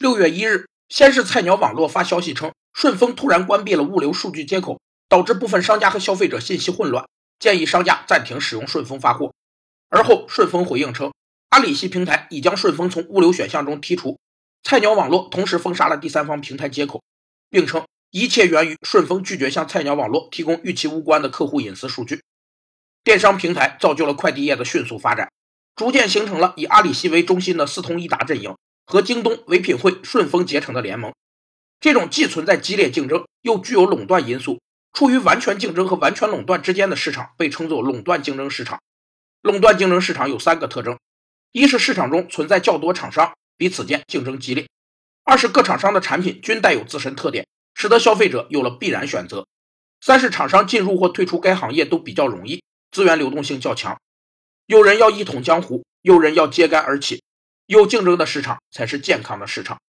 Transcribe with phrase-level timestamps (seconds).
[0.00, 4.80] 六月一日，先是菜鸟网络发消息称，顺丰突然关闭了物流数据接口，
[5.10, 7.06] 导致部分商家和消费者信息混乱，
[7.38, 9.34] 建议商家暂停使用顺丰发货。
[9.90, 11.12] 而后，顺丰回应称，
[11.50, 14.18] 阿里系平台已将顺丰从物流选项中剔除，
[14.62, 17.02] 菜鸟网络同时封杀了第三方平台接口，
[17.50, 22.22] 并称一切源于顺丰拒绝向菜鸟网络提供与其无关的客户隐私数据。
[23.04, 25.30] 电商平台造就了快递业的迅速发展，
[25.76, 28.56] 逐渐形成了以阿里系为中心的四通一达阵营。
[28.86, 31.12] 和京东、唯品会、顺丰结成的联盟，
[31.80, 34.60] 这种既存在激烈竞争，又具有垄断因素，
[34.92, 38.80] 处于完全竞争和完全垄断之间的市场，被称作垄断竞争市场。
[39.42, 40.98] 垄断竞争市场有三个特征：
[41.52, 44.66] 一是市场中存在较多厂商，彼此间竞争激烈；
[45.24, 49.44] 二是各厂商的产品均带有自身特点，使得消费者有了必然选择；
[50.00, 53.98] 三是厂商进入或退出该行业都比较容易，资源流动性较强。
[54.66, 57.19] 有人要一统江湖，有人要揭竿而起。
[57.70, 59.80] 有竞争的市场才是健康的市场。